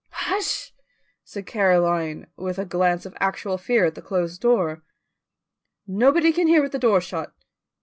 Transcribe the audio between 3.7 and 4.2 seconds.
at the